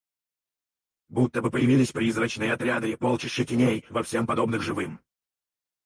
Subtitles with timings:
[1.09, 4.99] Будто бы появились призрачные отряды, полчища теней, во всем подобных живым.